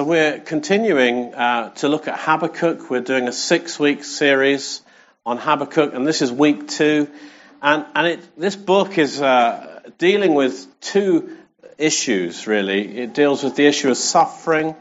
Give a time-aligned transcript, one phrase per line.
[0.00, 2.88] So we're continuing uh, to look at Habakkuk.
[2.88, 4.80] We're doing a six-week series
[5.26, 7.06] on Habakkuk, and this is week two.
[7.60, 11.36] And, and it, this book is uh, dealing with two
[11.76, 12.96] issues, really.
[12.96, 14.74] It deals with the issue of suffering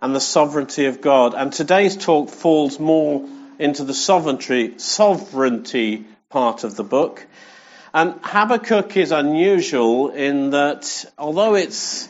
[0.00, 1.34] and the sovereignty of God.
[1.34, 3.28] And today's talk falls more
[3.58, 7.26] into the sovereignty, sovereignty part of the book.
[7.92, 12.08] And Habakkuk is unusual in that although it's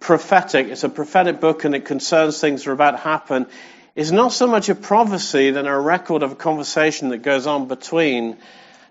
[0.00, 3.46] prophetic, it's a prophetic book and it concerns things that are about to happen,
[3.94, 7.68] is not so much a prophecy than a record of a conversation that goes on
[7.68, 8.38] between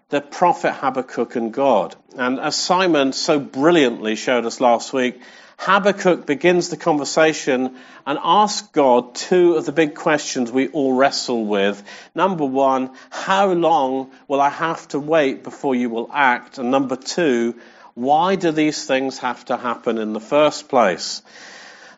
[0.09, 1.95] the prophet Habakkuk and God.
[2.15, 5.19] And as Simon so brilliantly showed us last week,
[5.57, 11.45] Habakkuk begins the conversation and asks God two of the big questions we all wrestle
[11.45, 11.83] with.
[12.15, 16.59] Number one, how long will I have to wait before you will act?
[16.59, 17.55] And number two,
[17.99, 21.21] why do these things have to happen in the first place?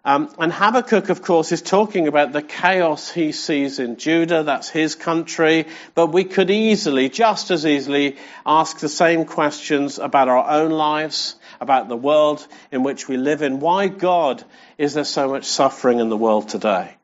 [0.04, 4.42] Um, and Habakkuk, of course, is talking about the chaos he sees in Judah.
[4.42, 5.68] That's his country.
[5.94, 11.36] But we could easily, just as easily, ask the same questions about our own lives,
[11.60, 13.60] about the world in which we live in.
[13.60, 14.44] Why, God,
[14.80, 16.96] is there so much suffering in the world today?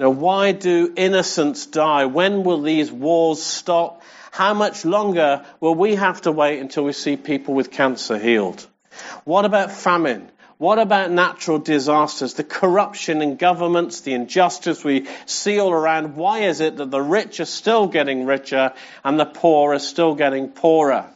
[0.00, 2.06] Now, why do innocents die?
[2.06, 4.02] When will these wars stop?
[4.34, 8.66] How much longer will we have to wait until we see people with cancer healed?
[9.22, 10.28] What about famine?
[10.58, 12.34] What about natural disasters?
[12.34, 16.16] The corruption in governments, the injustice we see all around.
[16.16, 18.72] Why is it that the rich are still getting richer
[19.04, 21.06] and the poor are still getting poorer?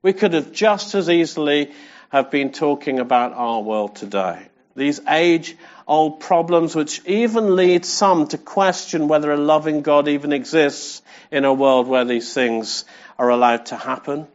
[0.00, 1.72] We could have just as easily
[2.10, 4.46] have been talking about our world today.
[4.76, 5.56] These age
[5.88, 11.44] old problems which even lead some to question whether a loving God even exists in
[11.44, 12.84] a world where these things
[13.18, 14.28] are allowed to happen.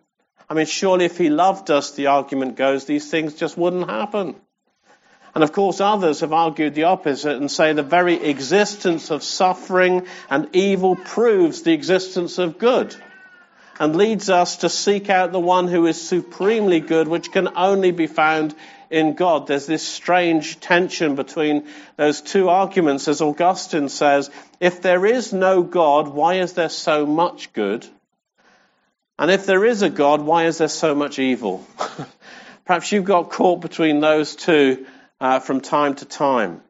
[0.49, 4.35] I mean, surely if he loved us, the argument goes, these things just wouldn't happen.
[5.35, 10.05] And of course, others have argued the opposite and say the very existence of suffering
[10.29, 12.95] and evil proves the existence of good
[13.79, 17.91] and leads us to seek out the one who is supremely good, which can only
[17.91, 18.53] be found
[18.93, 19.47] in God.
[19.47, 21.67] There's this strange tension between
[21.97, 23.07] those two arguments.
[23.07, 27.85] As Augustine says, if there is no God, why is there so much good?
[29.17, 31.65] And if there is a God, why is there so much evil?
[32.65, 34.85] Perhaps you've got caught between those two
[35.19, 36.61] uh, from time to time.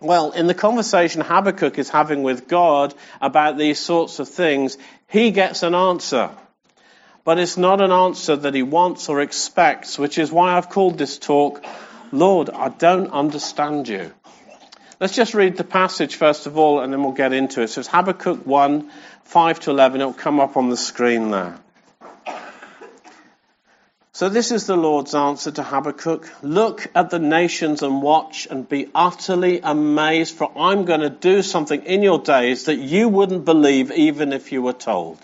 [0.00, 4.76] Well, in the conversation Habakkuk is having with God about these sorts of things,
[5.08, 6.30] he gets an answer.
[7.24, 10.98] But it's not an answer that he wants or expects, which is why I've called
[10.98, 11.64] this talk,
[12.12, 14.12] Lord, I don't understand you.
[15.00, 17.68] Let's just read the passage first of all, and then we'll get into it.
[17.68, 18.90] So it's Habakkuk 1,
[19.24, 20.00] 5 to 11.
[20.00, 21.58] It'll come up on the screen there.
[24.12, 26.30] So this is the Lord's answer to Habakkuk.
[26.42, 31.42] Look at the nations and watch and be utterly amazed, for I'm going to do
[31.42, 35.18] something in your days that you wouldn't believe even if you were told.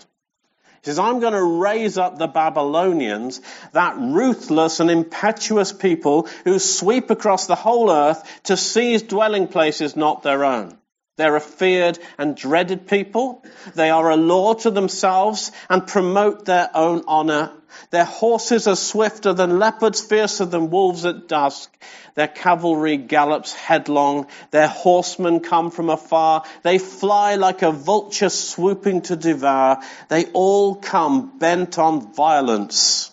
[0.81, 3.39] He says, I'm going to raise up the Babylonians,
[3.71, 9.95] that ruthless and impetuous people who sweep across the whole earth to seize dwelling places
[9.95, 10.77] not their own.
[11.17, 13.45] They're a feared and dreaded people.
[13.75, 17.51] They are a law to themselves and promote their own honor.
[17.89, 21.69] Their horses are swifter than leopards, fiercer than wolves at dusk.
[22.15, 24.27] Their cavalry gallops headlong.
[24.51, 26.43] Their horsemen come from afar.
[26.63, 29.79] They fly like a vulture swooping to devour.
[30.09, 33.11] They all come bent on violence.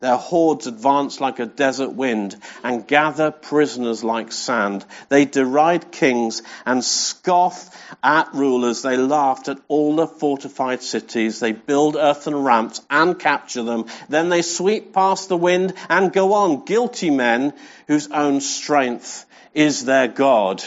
[0.00, 4.84] Their hordes advance like a desert wind and gather prisoners like sand.
[5.08, 8.82] They deride kings and scoff at rulers.
[8.82, 11.40] They laughed at all the fortified cities.
[11.40, 13.86] They build earthen ramps and capture them.
[14.10, 16.66] Then they sweep past the wind and go on.
[16.66, 17.54] Guilty men
[17.86, 19.24] whose own strength
[19.54, 20.62] is their God.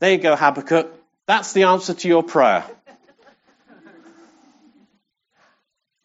[0.00, 0.92] There you go, Habakkuk.
[1.26, 2.64] That's the answer to your prayer.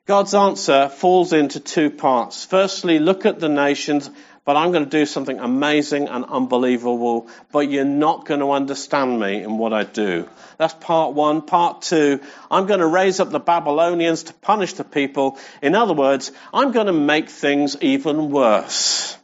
[0.07, 2.45] God's answer falls into two parts.
[2.45, 4.09] Firstly, look at the nations,
[4.45, 9.19] but I'm going to do something amazing and unbelievable, but you're not going to understand
[9.19, 10.29] me in what I do.
[10.57, 11.41] That's part one.
[11.41, 15.37] Part two, I'm going to raise up the Babylonians to punish the people.
[15.61, 19.17] In other words, I'm going to make things even worse.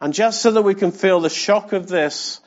[0.00, 2.40] And just so that we can feel the shock of this,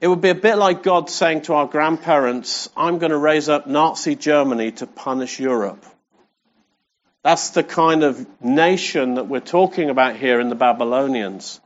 [0.00, 3.48] it would be a bit like God saying to our grandparents, I'm going to raise
[3.48, 5.84] up Nazi Germany to punish Europe.
[7.24, 11.60] That's the kind of nation that we're talking about here in the Babylonians.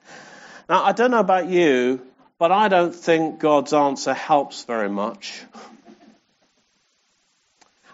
[0.69, 2.01] Now, I don't know about you,
[2.39, 5.43] but I don't think God's answer helps very much.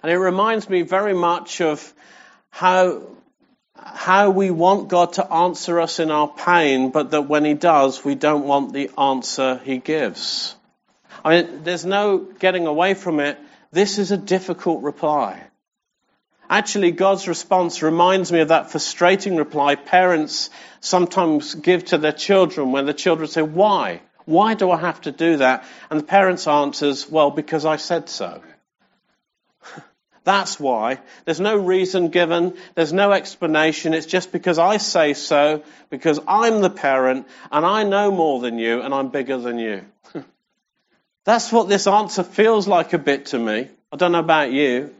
[0.02, 1.92] And it reminds me very much of
[2.50, 3.02] how
[3.84, 8.04] how we want God to answer us in our pain, but that when He does,
[8.04, 10.54] we don't want the answer He gives.
[11.24, 13.38] I mean, there's no getting away from it.
[13.70, 15.42] This is a difficult reply.
[16.50, 20.48] Actually, God's response reminds me of that frustrating reply parents
[20.80, 24.00] sometimes give to their children when the children say, Why?
[24.24, 25.64] Why do I have to do that?
[25.90, 28.42] And the parents answers, Well, because I said so.
[30.24, 30.98] That's why.
[31.24, 32.56] There's no reason given.
[32.74, 33.94] There's no explanation.
[33.94, 38.58] It's just because I say so, because I'm the parent, and I know more than
[38.58, 39.84] you, and I'm bigger than you.
[41.24, 43.68] That's what this answer feels like a bit to me.
[43.92, 44.94] I don't know about you.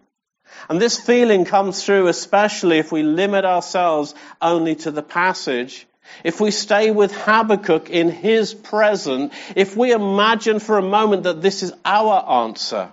[0.69, 5.87] And this feeling comes through especially if we limit ourselves only to the passage.
[6.25, 11.43] If we stay with Habakkuk in his present, if we imagine for a moment that
[11.43, 12.91] this is our answer,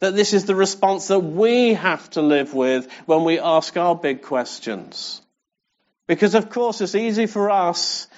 [0.00, 3.94] that this is the response that we have to live with when we ask our
[3.94, 5.20] big questions.
[6.06, 8.08] Because of course it's easy for us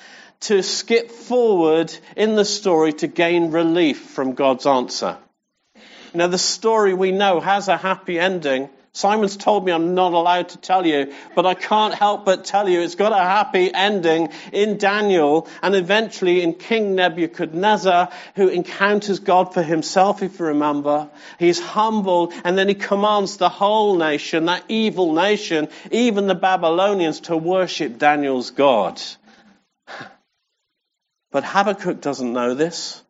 [0.40, 5.16] to skip forward in the story to gain relief from God's answer.
[6.14, 8.70] Now, the story we know has a happy ending.
[8.96, 12.66] Simon's told me I'm not allowed to tell you, but I can't help but tell
[12.66, 19.18] you it's got a happy ending in Daniel and eventually in King Nebuchadnezzar, who encounters
[19.18, 21.10] God for himself, if you remember.
[21.38, 27.20] He's humble and then he commands the whole nation, that evil nation, even the Babylonians,
[27.28, 29.02] to worship Daniel's God.
[31.32, 33.02] But Habakkuk doesn't know this.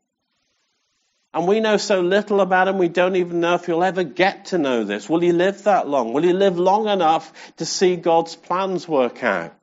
[1.36, 4.46] And we know so little about him, we don't even know if he'll ever get
[4.46, 5.06] to know this.
[5.06, 6.14] Will he live that long?
[6.14, 9.54] Will he live long enough to see God's plans work out?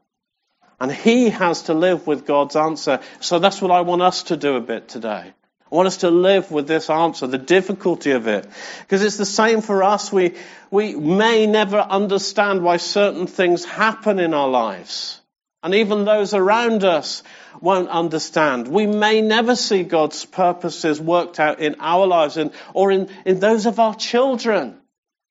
[0.80, 3.00] And he has to live with God's answer.
[3.22, 5.34] So that's what I want us to do a bit today.
[5.72, 8.48] I want us to live with this answer, the difficulty of it.
[8.82, 10.14] Because it's the same for us.
[10.14, 10.36] We,
[10.70, 15.23] we may never understand why certain things happen in our lives.
[15.64, 17.24] And even those around us
[17.62, 18.68] won't understand.
[18.68, 23.40] We may never see God's purposes worked out in our lives and, or in, in
[23.40, 24.78] those of our children.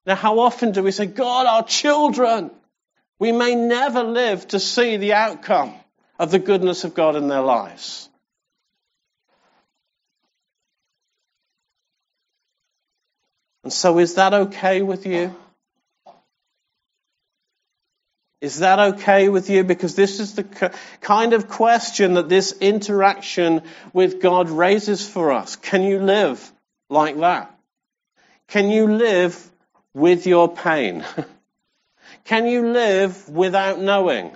[0.07, 2.51] Now, how often do we say, God, our children?
[3.19, 5.75] We may never live to see the outcome
[6.19, 8.09] of the goodness of God in their lives.
[13.65, 15.37] And so, is that okay with you?
[18.43, 19.63] Is that okay with you?
[19.63, 23.63] Because this is the kind of question that this interaction
[23.93, 25.55] with God raises for us.
[25.55, 26.53] Can you live
[26.91, 27.57] like that?
[28.49, 29.49] Can you live
[29.95, 31.05] with your pain?
[32.25, 34.33] Can you live without knowing?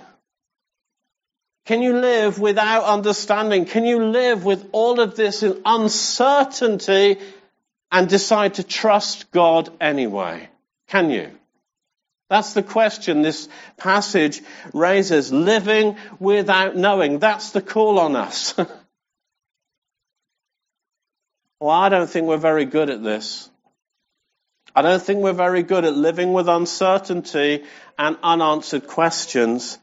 [1.65, 3.65] Can you live without understanding?
[3.65, 7.17] Can you live with all of this in uncertainty
[7.91, 10.47] and decide to trust God anyway?
[10.87, 11.36] Can you?
[12.29, 13.47] That's the question this
[13.77, 14.41] passage
[14.73, 15.31] raises.
[15.31, 17.19] Living without knowing.
[17.19, 18.53] That's the call on us.
[21.59, 23.49] well, I don't think we're very good at this.
[24.75, 27.63] I don't think we're very good at living with uncertainty
[27.97, 29.79] and unanswered questions.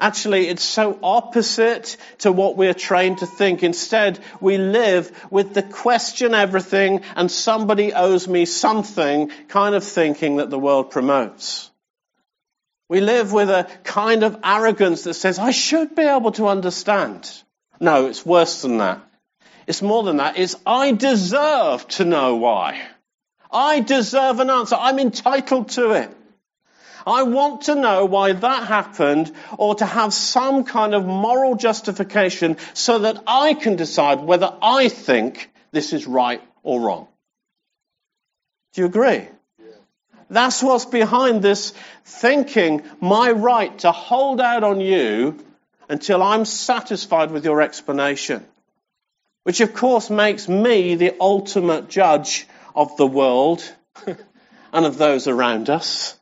[0.00, 3.62] Actually, it's so opposite to what we're trained to think.
[3.62, 10.36] Instead, we live with the question everything and somebody owes me something kind of thinking
[10.36, 11.70] that the world promotes.
[12.94, 17.28] We live with a kind of arrogance that says, I should be able to understand.
[17.80, 19.00] No, it's worse than that.
[19.66, 20.38] It's more than that.
[20.38, 22.80] It's, I deserve to know why.
[23.50, 24.76] I deserve an answer.
[24.78, 26.08] I'm entitled to it.
[27.04, 32.58] I want to know why that happened or to have some kind of moral justification
[32.74, 37.08] so that I can decide whether I think this is right or wrong.
[38.74, 39.26] Do you agree?
[40.30, 41.72] That's what's behind this
[42.04, 45.44] thinking, my right to hold out on you
[45.88, 48.44] until I'm satisfied with your explanation.
[49.42, 53.62] Which of course makes me the ultimate judge of the world
[54.72, 56.18] and of those around us.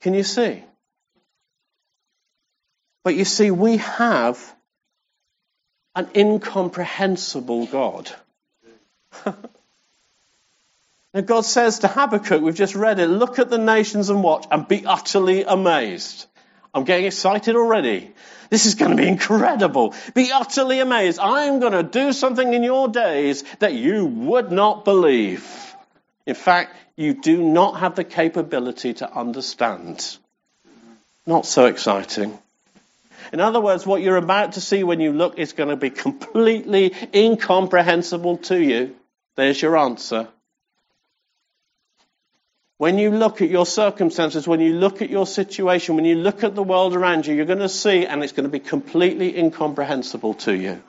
[0.00, 0.64] Can you see?
[3.04, 4.54] But you see, we have
[5.94, 8.10] an incomprehensible God.
[11.16, 14.46] Now God says to Habakkuk, we've just read it, look at the nations and watch
[14.50, 16.26] and be utterly amazed.
[16.74, 18.12] I'm getting excited already.
[18.50, 19.94] This is going to be incredible.
[20.12, 21.18] Be utterly amazed.
[21.18, 25.74] I'm going to do something in your days that you would not believe.
[26.26, 30.18] In fact, you do not have the capability to understand.
[31.24, 32.38] Not so exciting.
[33.32, 35.88] In other words, what you're about to see when you look is going to be
[35.88, 38.94] completely incomprehensible to you.
[39.36, 40.28] There's your answer.
[42.78, 46.44] When you look at your circumstances, when you look at your situation, when you look
[46.44, 49.38] at the world around you, you're going to see, and it's going to be completely
[49.38, 50.82] incomprehensible to you.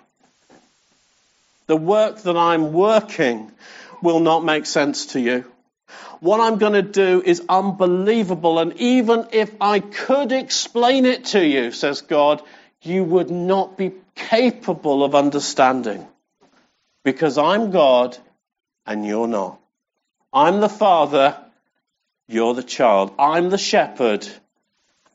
[1.68, 3.52] The work that I'm working
[4.02, 5.46] will not make sense to you.
[6.20, 11.46] What I'm going to do is unbelievable, and even if I could explain it to
[11.46, 12.42] you, says God,
[12.82, 16.06] you would not be capable of understanding.
[17.04, 18.18] Because I'm God
[18.86, 19.60] and you're not.
[20.34, 21.38] I'm the Father
[22.28, 23.14] you're the child.
[23.18, 24.28] I'm the shepherd,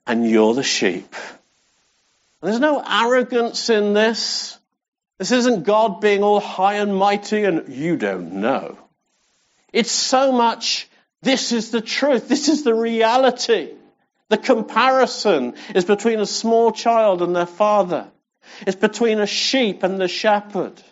[0.07, 1.15] and you're the sheep.
[2.41, 4.59] There's no arrogance in this.
[5.19, 8.77] This isn't God being all high and mighty and you don't know.
[9.73, 10.89] It's so much,
[11.23, 12.29] this is the truth.
[12.29, 13.71] This is the reality.
[14.29, 18.09] The comparison is between a small child and their father.
[18.67, 20.83] It's between a sheep and the shepherd.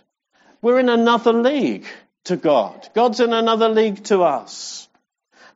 [0.62, 1.86] We're in another league
[2.24, 2.88] to God.
[2.94, 4.88] God's in another league to us.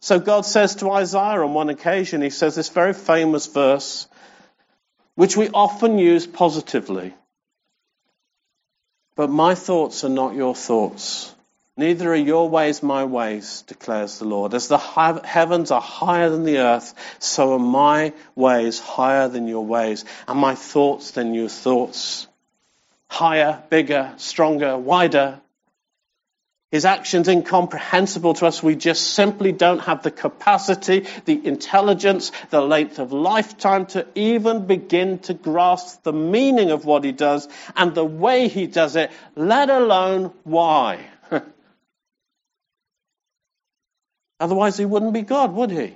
[0.04, 4.06] So God says to Isaiah on one occasion, he says this very famous verse,
[5.14, 7.14] which we often use positively.
[9.16, 11.34] But my thoughts are not your thoughts.
[11.78, 14.52] Neither are your ways my ways, declares the Lord.
[14.52, 19.64] As the heavens are higher than the earth, so are my ways higher than your
[19.64, 22.26] ways, and my thoughts than your thoughts.
[23.08, 25.40] Higher, bigger, stronger, wider,
[26.74, 28.60] his actions incomprehensible to us.
[28.60, 34.66] We just simply don't have the capacity, the intelligence, the length of lifetime to even
[34.66, 39.12] begin to grasp the meaning of what he does and the way he does it,
[39.36, 40.98] let alone why.
[44.40, 45.94] Otherwise, he wouldn't be God, would he?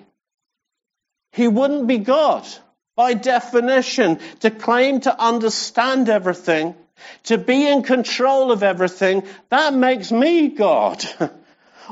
[1.33, 2.47] He wouldn't be God.
[2.95, 6.77] By definition, to claim to understand everything
[7.25, 11.05] to be in control of everything, that makes me God.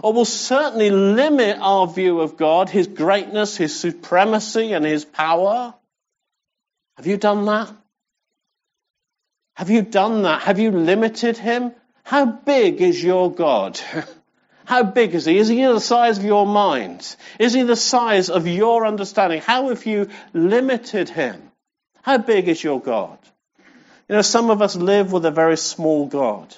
[0.02, 5.74] or will certainly limit our view of God, His greatness, His supremacy, and His power.
[6.96, 7.74] Have you done that?
[9.54, 10.42] Have you done that?
[10.42, 11.72] Have you limited Him?
[12.04, 13.80] How big is your God?
[14.64, 15.38] How big is He?
[15.38, 17.16] Is He the size of your mind?
[17.38, 19.40] Is He the size of your understanding?
[19.40, 21.50] How have you limited Him?
[22.02, 23.18] How big is your God?
[24.08, 26.54] You know, some of us live with a very small God.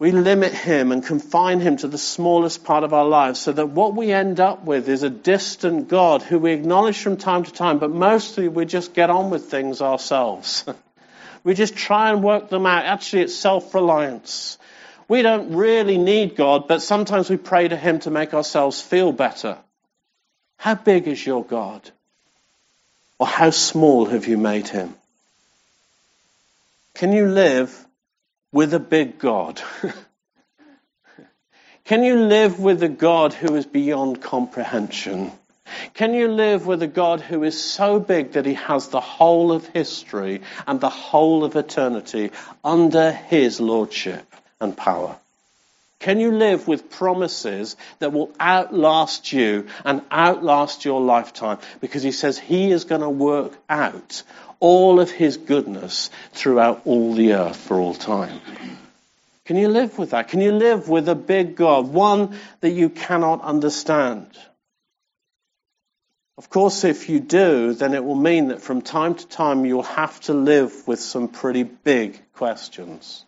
[0.00, 3.66] We limit him and confine him to the smallest part of our lives so that
[3.66, 7.52] what we end up with is a distant God who we acknowledge from time to
[7.52, 10.64] time, but mostly we just get on with things ourselves.
[11.44, 12.84] we just try and work them out.
[12.84, 14.58] Actually, it's self-reliance.
[15.08, 19.10] We don't really need God, but sometimes we pray to him to make ourselves feel
[19.10, 19.58] better.
[20.58, 21.90] How big is your God?
[23.18, 24.94] Or how small have you made him?
[26.98, 27.86] Can you live
[28.50, 29.62] with a big God?
[31.84, 35.30] Can you live with a God who is beyond comprehension?
[35.94, 39.52] Can you live with a God who is so big that he has the whole
[39.52, 42.32] of history and the whole of eternity
[42.64, 44.26] under his lordship
[44.60, 45.16] and power?
[46.00, 51.58] Can you live with promises that will outlast you and outlast your lifetime?
[51.80, 54.24] Because he says he is going to work out
[54.60, 58.40] all of his goodness throughout all the earth for all time.
[59.44, 60.28] Can you live with that?
[60.28, 64.26] Can you live with a big God, one that you cannot understand?
[66.36, 69.82] Of course, if you do, then it will mean that from time to time you'll
[69.82, 73.24] have to live with some pretty big questions.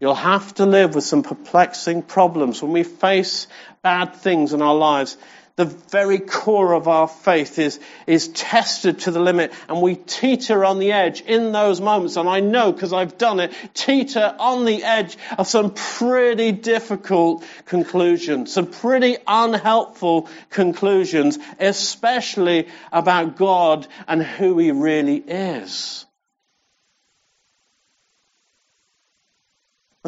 [0.00, 2.62] You'll have to live with some perplexing problems.
[2.62, 3.46] When we face
[3.82, 5.16] bad things in our lives,
[5.56, 10.64] the very core of our faith is, is tested to the limit and we teeter
[10.64, 12.16] on the edge in those moments.
[12.16, 17.44] And I know because I've done it, teeter on the edge of some pretty difficult
[17.64, 26.05] conclusions, some pretty unhelpful conclusions, especially about God and who He really is.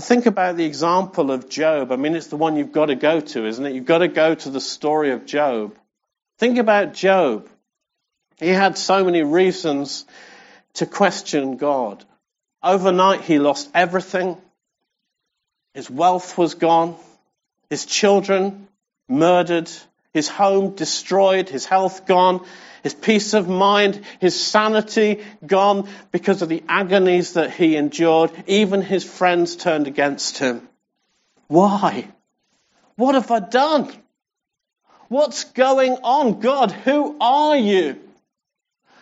[0.01, 1.93] Think about the example of Job.
[1.93, 3.75] I mean, it's the one you've got to go to, isn't it?
[3.75, 5.77] You've got to go to the story of Job.
[6.39, 7.49] Think about Job.
[8.39, 10.05] He had so many reasons
[10.75, 12.05] to question God.
[12.63, 14.37] Overnight, he lost everything.
[15.75, 16.97] His wealth was gone.
[17.71, 18.69] His children
[19.09, 19.71] murdered.
[20.13, 21.49] His home destroyed.
[21.49, 22.45] His health gone
[22.83, 28.31] his peace of mind, his sanity gone because of the agonies that he endured.
[28.47, 30.69] Even his friends turned against him.
[31.49, 32.09] Why?
[32.97, 33.93] What have I done?
[35.09, 36.41] What's going on?
[36.41, 37.99] God, who are you?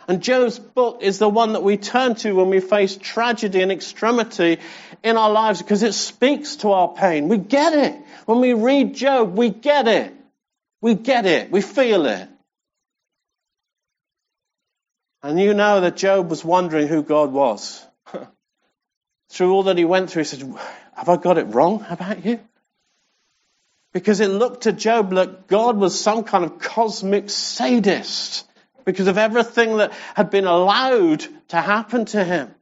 [0.09, 3.73] And Job's book is the one that we turn to when we face tragedy and
[3.73, 4.59] extremity
[5.03, 7.29] in our lives because it speaks to our pain.
[7.29, 8.01] We get it.
[8.27, 10.15] When we read Job, we get it.
[10.81, 11.51] We get it.
[11.51, 12.29] We feel it.
[15.27, 17.85] And you know that Job was wondering who God was.
[19.29, 20.55] through all that he went through, he said,
[20.95, 22.39] Have I got it wrong about you?
[23.93, 28.49] Because it looked to Job like God was some kind of cosmic sadist
[28.85, 32.55] because of everything that had been allowed to happen to him.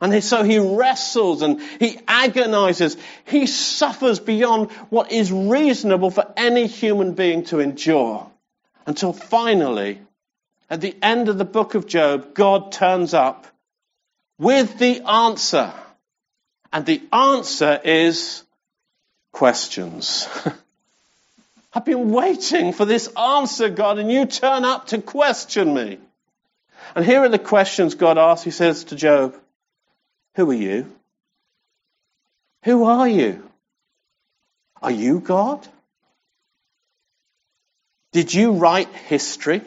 [0.00, 2.96] And so he wrestles and he agonizes.
[3.24, 8.30] He suffers beyond what is reasonable for any human being to endure.
[8.86, 10.00] Until finally,
[10.70, 13.46] at the end of the book of Job, God turns up
[14.38, 15.72] with the answer.
[16.72, 18.42] And the answer is
[19.32, 20.28] questions.
[21.72, 25.98] I've been waiting for this answer, God, and you turn up to question me.
[26.94, 28.44] And here are the questions God asks.
[28.44, 29.36] He says to Job,
[30.36, 30.92] Who are you?
[32.64, 33.48] Who are you?
[34.82, 35.66] Are you God?
[38.12, 39.62] Did you write history?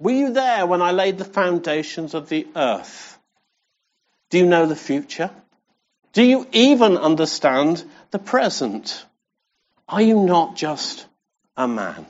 [0.00, 3.18] Were you there when I laid the foundations of the earth?
[4.30, 5.30] Do you know the future?
[6.14, 9.04] Do you even understand the present?
[9.88, 11.06] Are you not just
[11.56, 12.06] a man?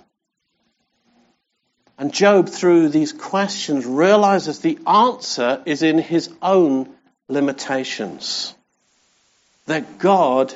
[1.98, 6.88] And Job, through these questions, realizes the answer is in his own
[7.28, 8.54] limitations.
[9.66, 10.54] That God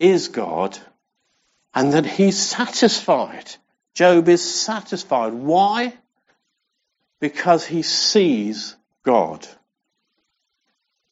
[0.00, 0.78] is God
[1.74, 3.54] and that he's satisfied.
[3.94, 5.34] Job is satisfied.
[5.34, 5.92] Why?
[7.22, 8.74] Because he sees
[9.04, 9.46] God.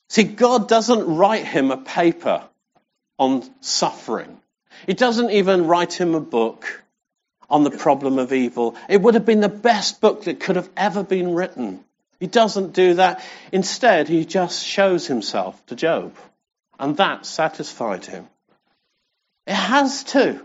[0.09, 2.43] See, God doesn't write him a paper
[3.17, 4.37] on suffering.
[4.89, 6.83] He doesn't even write him a book
[7.49, 8.75] on the problem of evil.
[8.89, 11.85] It would have been the best book that could have ever been written.
[12.19, 13.25] He doesn't do that.
[13.53, 16.17] Instead, he just shows himself to Job.
[16.77, 18.27] And that satisfied him.
[19.47, 20.41] It has to.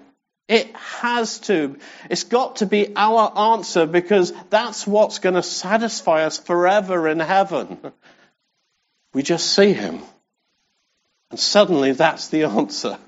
[0.48, 1.78] It has to.
[2.10, 7.20] It's got to be our answer because that's what's going to satisfy us forever in
[7.20, 7.80] heaven.
[9.14, 10.02] We just see him.
[11.32, 13.00] And suddenly that's the answer.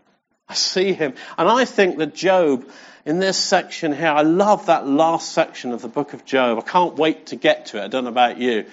[0.50, 1.13] I see him.
[1.38, 2.67] And I think that Job,
[3.06, 6.58] in this section here, I love that last section of the book of Job.
[6.58, 7.84] I can't wait to get to it.
[7.84, 8.65] I don't know about you.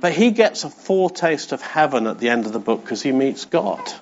[0.00, 3.12] But he gets a foretaste of heaven at the end of the book because he
[3.12, 3.92] meets God.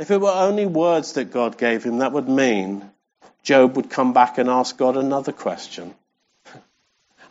[0.00, 2.90] If it were only words that God gave him, that would mean
[3.42, 5.94] Job would come back and ask God another question.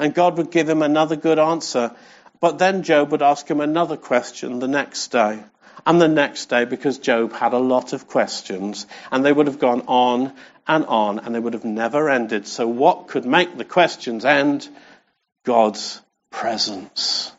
[0.01, 1.91] And God would give him another good answer.
[2.39, 5.39] But then Job would ask him another question the next day
[5.85, 9.59] and the next day because Job had a lot of questions and they would have
[9.59, 10.31] gone on
[10.67, 12.47] and on and they would have never ended.
[12.47, 14.69] So what could make the questions end?
[15.43, 17.33] God's presence.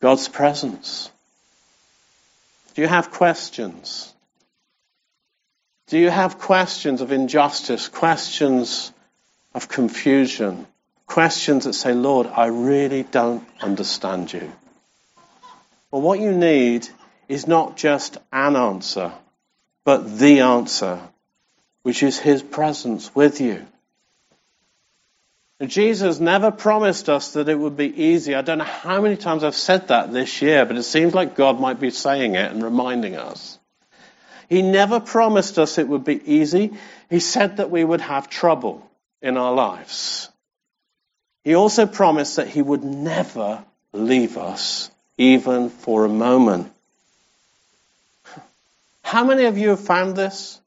[0.00, 1.10] God's presence.
[2.74, 4.12] Do you have questions?
[5.88, 8.92] Do you have questions of injustice, questions
[9.54, 10.66] of confusion,
[11.06, 14.52] questions that say, Lord, I really don't understand you?
[15.90, 16.88] Well, what you need
[17.28, 19.12] is not just an answer,
[19.84, 21.00] but the answer,
[21.82, 23.64] which is His presence with you.
[25.64, 28.34] Jesus never promised us that it would be easy.
[28.34, 31.34] I don't know how many times I've said that this year, but it seems like
[31.34, 33.55] God might be saying it and reminding us.
[34.48, 36.74] He never promised us it would be easy.
[37.10, 38.88] He said that we would have trouble
[39.20, 40.28] in our lives.
[41.44, 46.72] He also promised that He would never leave us, even for a moment.
[49.02, 50.60] How many of you have found this?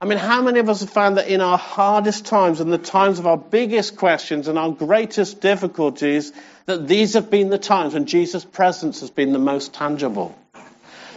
[0.00, 2.78] I mean, how many of us have found that in our hardest times and the
[2.78, 6.32] times of our biggest questions and our greatest difficulties,
[6.66, 10.34] that these have been the times when Jesus' presence has been the most tangible?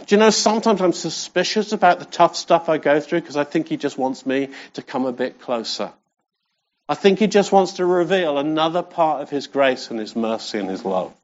[0.06, 3.44] Do you know, sometimes I'm suspicious about the tough stuff I go through because I
[3.44, 5.92] think he just wants me to come a bit closer.
[6.88, 10.58] I think he just wants to reveal another part of his grace and his mercy
[10.58, 11.14] and his love.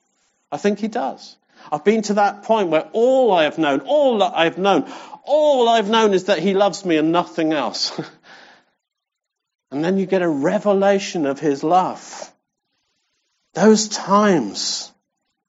[0.50, 1.36] I think he does.
[1.70, 4.90] I've been to that point where all I have known, all that I've known,
[5.24, 7.98] all I've known is that He loves me and nothing else.
[9.70, 12.32] and then you get a revelation of His love.
[13.54, 14.92] Those times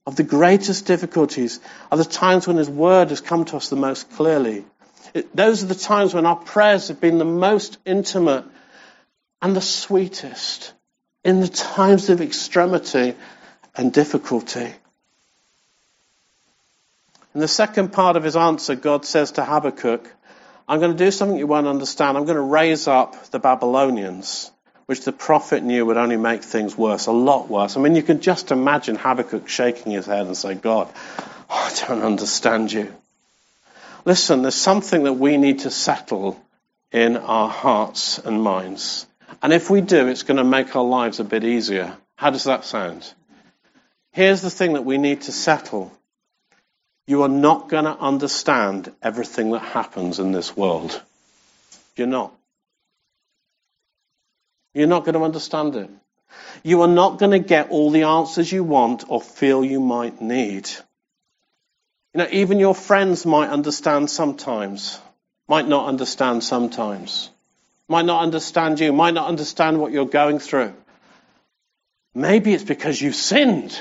[0.06, 1.60] of the greatest difficulties
[1.92, 4.66] are the times when His Word has come to us the most clearly.
[5.14, 8.46] It, those are the times when our prayers have been the most intimate
[9.42, 10.74] and the sweetest
[11.24, 13.16] in the times of extremity
[13.76, 14.74] and difficulty.
[17.34, 20.10] In the second part of his answer, God says to Habakkuk,
[20.68, 22.18] I'm going to do something you won't understand.
[22.18, 24.52] I'm going to raise up the Babylonians,
[24.92, 27.78] which the prophet knew would only make things worse, a lot worse.
[27.78, 30.92] I mean, you can just imagine Habakkuk shaking his head and saying, God,
[31.50, 32.94] oh, I don't understand you.
[34.04, 36.44] Listen, there's something that we need to settle
[36.92, 39.08] in our hearts and minds.
[39.42, 41.96] And if we do, it's going to make our lives a bit easier.
[42.18, 43.14] How does that sound?
[44.12, 45.90] Here's the thing that we need to settle.
[47.08, 51.02] You are not going to understand everything that happens in this world.
[51.96, 52.34] You're not.
[54.74, 55.90] You're not going to understand it.
[56.64, 60.22] You are not going to get all the answers you want or feel you might
[60.22, 60.70] need.
[62.14, 65.00] You know, even your friends might understand sometimes,
[65.48, 67.30] might not understand sometimes,
[67.88, 70.74] might not understand you, might not understand what you're going through.
[72.14, 73.78] Maybe it's because you've sinned,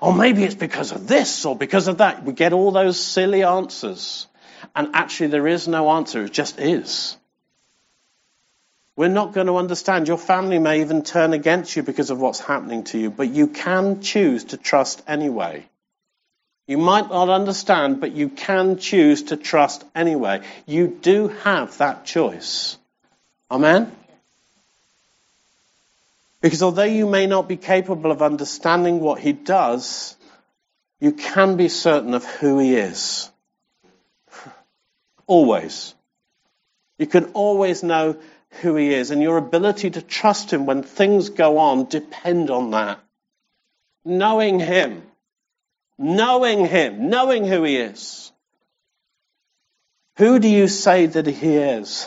[0.00, 2.24] or maybe it's because of this or because of that.
[2.24, 4.26] We get all those silly answers.
[4.74, 7.16] And actually, there is no answer, it just is.
[8.96, 10.06] We're not going to understand.
[10.06, 13.48] Your family may even turn against you because of what's happening to you, but you
[13.48, 15.66] can choose to trust anyway.
[16.66, 20.42] You might not understand, but you can choose to trust anyway.
[20.64, 22.78] You do have that choice.
[23.50, 23.92] Amen?
[26.40, 30.16] Because although you may not be capable of understanding what he does,
[31.00, 33.30] you can be certain of who he is.
[35.26, 35.94] Always.
[36.98, 38.16] You can always know
[38.60, 42.70] who he is, and your ability to trust him when things go on depend on
[42.70, 43.00] that.
[44.04, 45.02] Knowing him,
[45.98, 48.32] knowing him, knowing who he is.
[50.16, 52.06] Who do you say that he is?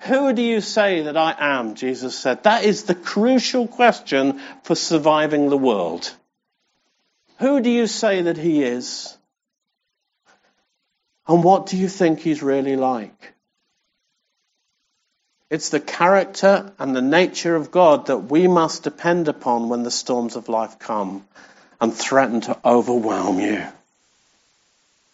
[0.00, 1.74] Who do you say that I am?
[1.74, 2.44] Jesus said.
[2.44, 6.12] That is the crucial question for surviving the world.
[7.38, 9.16] Who do you say that he is?
[11.28, 13.34] And what do you think he's really like?
[15.48, 19.90] It's the character and the nature of God that we must depend upon when the
[19.90, 21.24] storms of life come
[21.80, 23.64] and threaten to overwhelm you.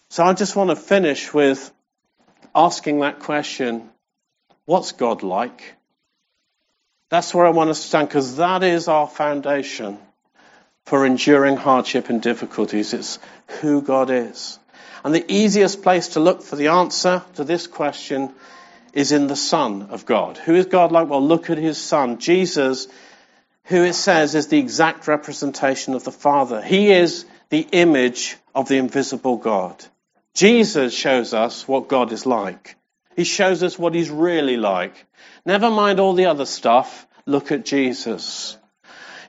[0.08, 1.70] So I just want to finish with
[2.54, 3.90] asking that question
[4.64, 5.74] what's God like?
[7.10, 9.98] That's where I want us to stand because that is our foundation
[10.86, 12.94] for enduring hardship and difficulties.
[12.94, 13.18] It's
[13.60, 14.58] who God is.
[15.04, 18.32] And the easiest place to look for the answer to this question
[18.92, 20.38] is in the Son of God.
[20.38, 21.08] Who is God like?
[21.08, 22.88] Well, look at his Son, Jesus,
[23.64, 26.60] who it says is the exact representation of the Father.
[26.60, 29.84] He is the image of the invisible God.
[30.34, 32.76] Jesus shows us what God is like.
[33.16, 35.06] He shows us what he's really like.
[35.44, 37.06] Never mind all the other stuff.
[37.26, 38.56] Look at Jesus.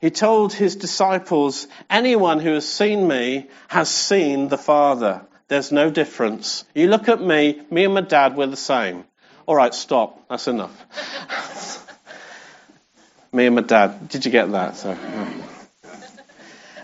[0.01, 5.25] He told his disciples, anyone who has seen me has seen the Father.
[5.47, 6.65] There's no difference.
[6.73, 9.05] You look at me, me and my dad, we're the same.
[9.45, 10.27] All right, stop.
[10.29, 11.89] That's enough.
[13.33, 14.09] Me and my dad.
[14.09, 14.77] Did you get that?
[14.77, 14.95] So,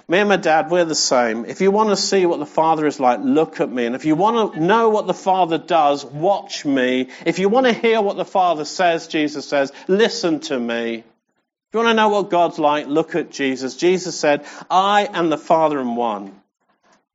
[0.07, 1.45] Me and my dad, we're the same.
[1.45, 3.85] If you want to see what the Father is like, look at me.
[3.85, 7.09] And if you want to know what the Father does, watch me.
[7.27, 10.95] If you want to hear what the Father says, Jesus says, listen to me.
[10.95, 13.75] If you want to know what God's like, look at Jesus.
[13.75, 16.41] Jesus said, I and the Father am one.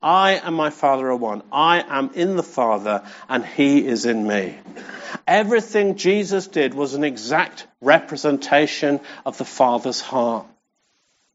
[0.05, 1.41] I and my Father are one.
[1.51, 4.55] I am in the Father and He is in me.
[5.25, 10.45] Everything Jesus did was an exact representation of the Father's heart.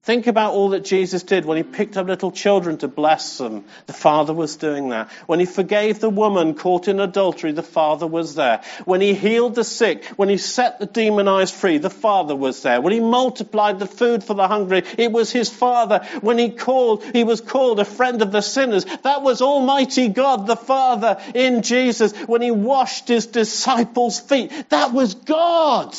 [0.03, 3.67] Think about all that Jesus did when he picked up little children to bless them.
[3.87, 5.11] The Father was doing that.
[5.27, 8.63] When he forgave the woman caught in adultery, the Father was there.
[8.87, 12.81] When he healed the sick, when he set the demonized free, the Father was there.
[12.81, 15.99] When he multiplied the food for the hungry, it was his Father.
[16.23, 18.87] When he called, he was called a friend of the sinners.
[19.03, 22.15] That was Almighty God, the Father in Jesus.
[22.23, 25.95] When he washed his disciples' feet, that was God.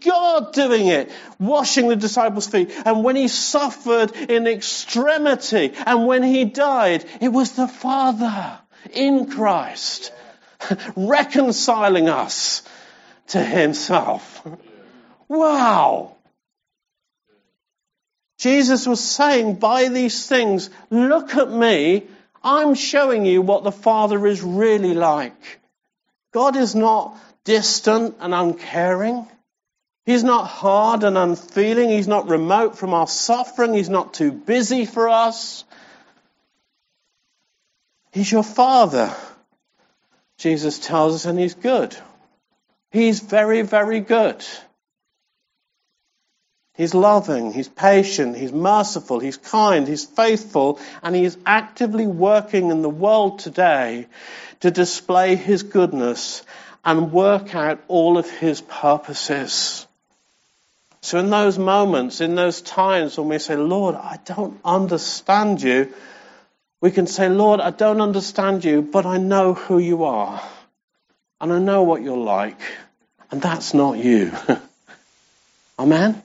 [0.00, 2.70] God doing it, washing the disciples' feet.
[2.84, 8.58] And when he suffered in extremity and when he died, it was the Father
[8.92, 10.12] in Christ
[10.96, 12.62] reconciling us
[13.28, 14.46] to himself.
[15.28, 16.16] Wow.
[18.38, 22.06] Jesus was saying by these things, look at me.
[22.42, 25.60] I'm showing you what the Father is really like.
[26.32, 29.28] God is not distant and uncaring.
[30.06, 31.90] He's not hard and unfeeling.
[31.90, 33.74] He's not remote from our suffering.
[33.74, 35.64] He's not too busy for us.
[38.12, 39.14] He's your Father,
[40.38, 41.96] Jesus tells us, and He's good.
[42.90, 44.44] He's very, very good.
[46.74, 52.70] He's loving, He's patient, He's merciful, He's kind, He's faithful, and He is actively working
[52.70, 54.06] in the world today
[54.60, 56.42] to display His goodness
[56.84, 59.86] and work out all of His purposes.
[61.02, 65.92] So, in those moments, in those times when we say, Lord, I don't understand you,
[66.80, 70.42] we can say, Lord, I don't understand you, but I know who you are.
[71.40, 72.60] And I know what you're like.
[73.30, 74.32] And that's not you.
[75.78, 76.22] Amen?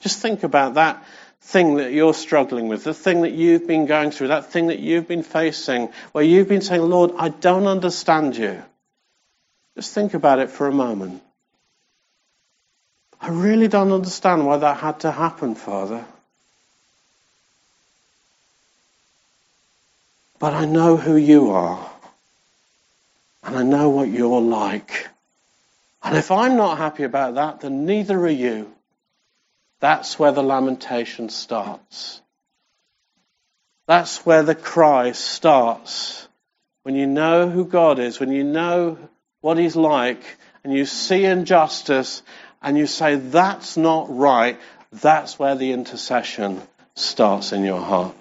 [0.00, 1.04] Just think about that
[1.40, 4.80] thing that you're struggling with, the thing that you've been going through, that thing that
[4.80, 8.62] you've been facing, where you've been saying, Lord, I don't understand you.
[9.76, 11.22] Just think about it for a moment.
[13.20, 16.04] I really don't understand why that had to happen, Father.
[20.38, 21.90] But I know who you are.
[23.42, 25.08] And I know what you're like.
[26.02, 28.72] And if I'm not happy about that, then neither are you.
[29.80, 32.20] That's where the lamentation starts.
[33.86, 36.28] That's where the cry starts.
[36.82, 38.98] When you know who God is, when you know
[39.40, 40.22] what He's like,
[40.64, 42.22] and you see injustice,
[42.62, 44.58] and you say, that's not right,
[44.92, 46.62] that's where the intercession
[46.94, 48.14] starts in your heart.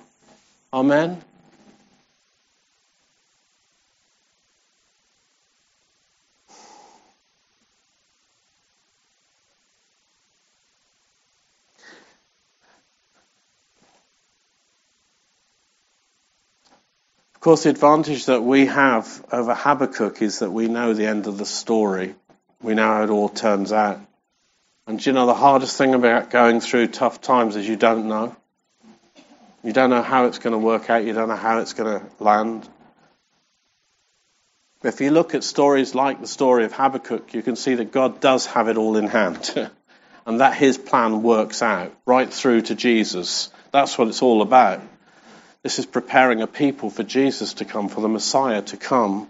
[0.73, 1.21] Amen?
[17.35, 21.27] Of course, the advantage that we have over Habakkuk is that we know the end
[21.27, 22.15] of the story.
[22.61, 23.99] We know how it all turns out.
[24.87, 28.35] And you know, the hardest thing about going through tough times is you don't know.
[29.63, 31.03] You don't know how it's going to work out.
[31.03, 32.69] You don't know how it's going to land.
[34.83, 38.19] If you look at stories like the story of Habakkuk, you can see that God
[38.19, 39.53] does have it all in hand.
[40.25, 43.49] and that his plan works out right through to Jesus.
[43.71, 44.81] That's what it's all about.
[45.63, 49.29] This is preparing a people for Jesus to come, for the Messiah to come.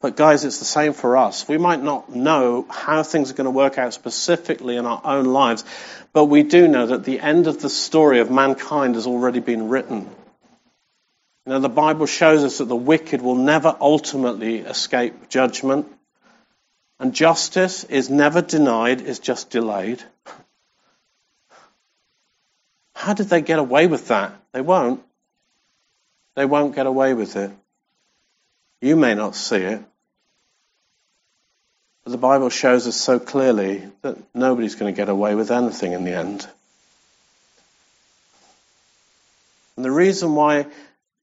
[0.00, 1.48] But guys, it's the same for us.
[1.48, 5.24] We might not know how things are going to work out specifically in our own
[5.24, 5.64] lives,
[6.12, 9.68] but we do know that the end of the story of mankind has already been
[9.68, 10.08] written.
[11.48, 15.90] Know, the Bible shows us that the wicked will never ultimately escape judgment.
[17.00, 20.02] And justice is never denied, it's just delayed.
[22.94, 24.32] How did they get away with that?
[24.52, 25.02] They won't.
[26.36, 27.50] They won't get away with it.
[28.80, 29.82] You may not see it.
[32.04, 35.92] But the Bible shows us so clearly that nobody's going to get away with anything
[35.92, 36.46] in the end.
[39.76, 40.66] And the reason why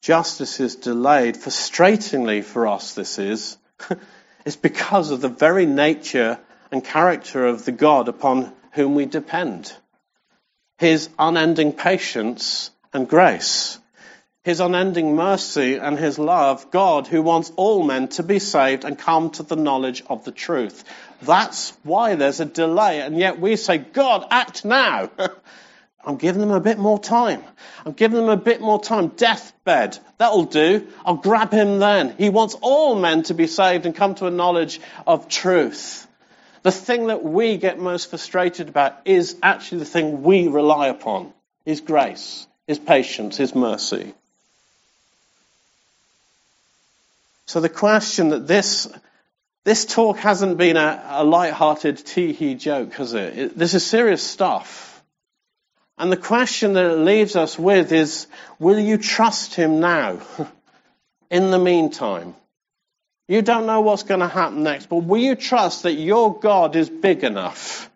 [0.02, 3.58] justice is delayed, frustratingly for us, this is,
[4.46, 6.40] is because of the very nature
[6.72, 9.74] and character of the God upon whom we depend.
[10.78, 13.80] His unending patience and grace
[14.46, 18.96] his unending mercy and his love, God who wants all men to be saved and
[18.96, 20.84] come to the knowledge of the truth.
[21.24, 25.10] That's why there's a delay, and yet we say, God, act now.
[26.06, 27.44] I'm giving them a bit more time.
[27.88, 29.08] I'm giving them a bit more time.
[29.08, 29.98] Deathbed.
[30.20, 30.90] That'll do.
[31.04, 32.14] I'll grab him then.
[32.16, 36.08] He wants all men to be saved and come to a knowledge of truth.
[36.62, 41.34] The thing that we get most frustrated about is actually the thing we rely upon.
[41.66, 44.14] His grace, His patience, His mercy.
[47.48, 48.88] So the question that this
[49.66, 53.38] this talk hasn't been a, a light-hearted tee-hee joke, has it?
[53.38, 53.58] it?
[53.58, 55.04] This is serious stuff.
[55.98, 58.28] And the question that it leaves us with is,
[58.60, 60.20] will you trust him now?
[61.32, 62.36] In the meantime.
[63.28, 66.76] You don't know what's going to happen next, but will you trust that your God
[66.76, 67.90] is big enough?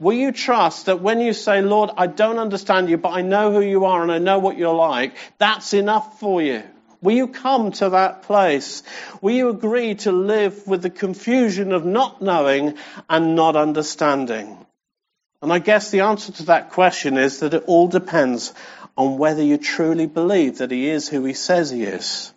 [0.00, 3.52] Will you trust that when you say, Lord, I don't understand you, but I know
[3.52, 6.64] who you are and I know what you're like, that's enough for you?
[7.04, 8.82] Will you come to that place?
[9.20, 12.78] Will you agree to live with the confusion of not knowing
[13.10, 14.64] and not understanding?
[15.42, 18.54] And I guess the answer to that question is that it all depends
[18.96, 22.32] on whether you truly believe that he is who he says he is.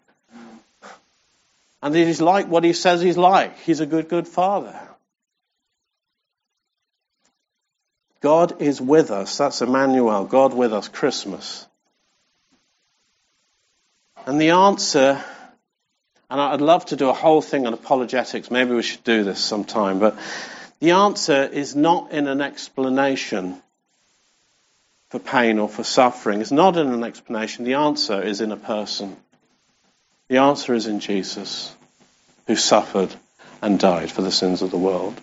[1.82, 3.58] And that he's like what he says he's like.
[3.60, 4.78] He's a good, good father.
[8.20, 9.38] God is with us.
[9.38, 10.26] That's Emmanuel.
[10.26, 10.90] God with us.
[10.90, 11.66] Christmas.
[14.28, 15.24] And the answer,
[16.30, 19.40] and I'd love to do a whole thing on apologetics, maybe we should do this
[19.40, 20.20] sometime, but
[20.82, 23.56] the answer is not in an explanation
[25.12, 26.42] for pain or for suffering.
[26.42, 27.64] It's not in an explanation.
[27.64, 29.16] The answer is in a person.
[30.28, 31.74] The answer is in Jesus,
[32.48, 33.16] who suffered
[33.62, 35.22] and died for the sins of the world.